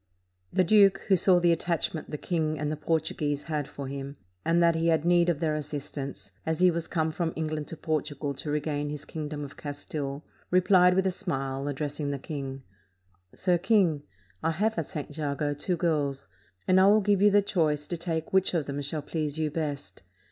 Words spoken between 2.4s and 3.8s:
and the Portuguese had